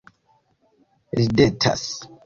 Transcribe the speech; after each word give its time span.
Ridetas 1.17 1.87